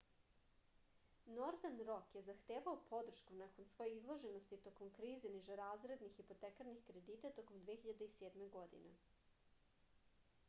nordern 1.39 1.81
rok 1.89 2.15
je 2.19 2.23
zahtevao 2.27 2.79
podršku 2.93 3.35
nakon 3.41 3.67
svoje 3.73 3.97
izloženosti 3.97 4.59
tokom 4.67 4.89
krize 4.99 5.31
nižerazrednih 5.33 6.15
hipotekarnih 6.21 6.81
kredita 6.89 7.31
tokom 7.41 7.59
2007. 7.69 8.49
godine 8.57 8.95